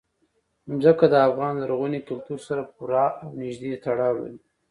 [0.81, 4.39] ځمکه د افغان لرغوني کلتور سره پوره او نږدې تړاو لري.